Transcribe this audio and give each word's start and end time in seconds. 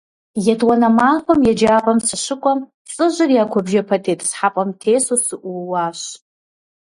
ЕтӀуанэ 0.53 0.89
махуэм 0.97 1.39
еджапӏэм 1.51 1.99
сыщыкӀуэм, 2.07 2.59
лӀыжьыр 2.93 3.29
я 3.41 3.45
куэбжэпэ 3.51 3.97
тетӀысхьэпӀэм 4.03 4.69
тесу 4.79 5.17
сыӀууащ. 5.25 6.01